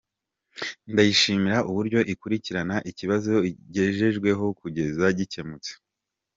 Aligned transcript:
Ndayishimira 0.91 1.57
uburyo 1.69 1.99
ikurikirana 2.13 2.75
ikibazo 2.89 3.33
igejejweho 3.51 4.45
kugeza 4.59 5.05
gikemutse." 5.17 5.71